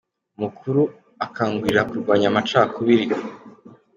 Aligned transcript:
Umukuru 0.37 0.81
akangurira 1.25 1.81
kurwanya 1.89 2.27
amaca 2.31 2.61
kubiri. 2.75 3.05